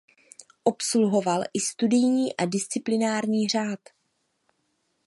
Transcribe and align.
Obsahoval 0.63 1.43
i 1.53 1.59
studijní 1.59 2.35
a 2.35 2.45
disciplinární 2.45 3.47
řád. 3.49 3.79